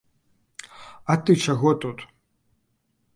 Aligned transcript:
А 1.13 1.17
ты 1.27 1.35
чаго 1.47 1.73
тут? 1.83 2.01